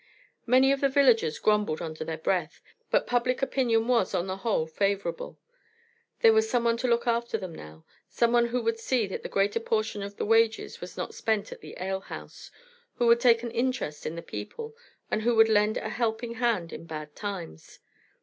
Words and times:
Many 0.47 0.71
of 0.71 0.81
the 0.81 0.89
villagers 0.89 1.37
grumbled 1.37 1.79
under 1.79 2.03
their 2.03 2.17
breath, 2.17 2.59
but 2.89 3.05
public 3.05 3.43
opinion 3.43 3.87
was, 3.87 4.15
on 4.15 4.25
the 4.25 4.37
whole, 4.37 4.65
favorable. 4.65 5.37
There 6.21 6.33
was 6.33 6.49
someone 6.49 6.75
to 6.77 6.87
look 6.87 7.05
after 7.05 7.37
them 7.37 7.53
now, 7.53 7.85
someone 8.09 8.47
who 8.47 8.63
would 8.63 8.79
see 8.79 9.05
that 9.05 9.21
the 9.21 9.29
greater 9.29 9.59
portion 9.59 10.01
of 10.01 10.17
the 10.17 10.25
wages 10.25 10.81
was 10.81 10.97
not 10.97 11.13
spent 11.13 11.51
at 11.51 11.61
the 11.61 11.77
alehouse, 11.79 12.49
who 12.95 13.05
would 13.05 13.19
take 13.19 13.43
an 13.43 13.51
interest 13.51 14.07
in 14.07 14.15
the 14.15 14.23
people, 14.23 14.75
and 15.11 15.23
would 15.23 15.49
lend 15.49 15.77
a 15.77 15.89
helping 15.89 16.33
hand 16.41 16.73
in 16.73 16.87
bad 16.87 17.15
times. 17.15 17.77